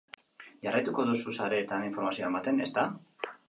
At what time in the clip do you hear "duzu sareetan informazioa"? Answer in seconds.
1.11-2.33